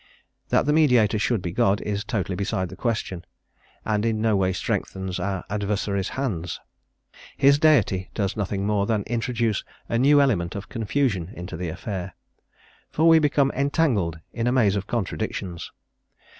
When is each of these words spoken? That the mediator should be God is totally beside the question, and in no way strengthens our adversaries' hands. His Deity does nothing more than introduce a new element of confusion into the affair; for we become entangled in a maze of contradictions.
That 0.49 0.65
the 0.65 0.73
mediator 0.73 1.19
should 1.19 1.43
be 1.43 1.51
God 1.51 1.79
is 1.81 2.03
totally 2.03 2.35
beside 2.35 2.69
the 2.69 2.75
question, 2.75 3.23
and 3.85 4.03
in 4.03 4.19
no 4.19 4.35
way 4.35 4.51
strengthens 4.51 5.19
our 5.19 5.45
adversaries' 5.47 6.09
hands. 6.17 6.59
His 7.37 7.59
Deity 7.59 8.09
does 8.15 8.35
nothing 8.35 8.65
more 8.65 8.87
than 8.87 9.03
introduce 9.03 9.63
a 9.87 9.99
new 9.99 10.19
element 10.19 10.55
of 10.55 10.69
confusion 10.69 11.29
into 11.35 11.55
the 11.55 11.69
affair; 11.69 12.15
for 12.89 13.07
we 13.07 13.19
become 13.19 13.51
entangled 13.53 14.19
in 14.33 14.47
a 14.47 14.51
maze 14.51 14.75
of 14.75 14.87
contradictions. 14.87 15.69